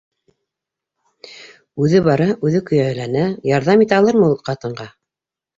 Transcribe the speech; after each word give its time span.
Үҙе 1.87 2.01
бара, 2.09 2.27
үҙе 2.47 2.63
көйәләнә: 2.71 3.27
ярҙам 3.53 3.87
итә 3.87 4.01
алырмы 4.03 4.29
ул 4.33 4.35
ҡатынға? 4.51 4.91